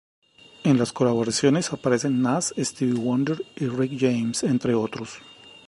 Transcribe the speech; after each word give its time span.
En 0.63 0.79
las 0.79 0.93
colaboraciones 0.93 1.71
aparecen 1.71 2.23
Nas, 2.23 2.55
Stevie 2.57 2.99
Wonder 2.99 3.37
y 3.55 3.67
Rick 3.67 3.99
James, 3.99 4.41
entre 4.41 4.73
otros. 4.73 5.19